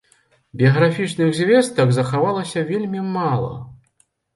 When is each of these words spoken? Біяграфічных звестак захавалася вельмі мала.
Біяграфічных 0.61 1.29
звестак 1.41 1.95
захавалася 2.01 2.59
вельмі 2.75 3.09
мала. 3.15 3.57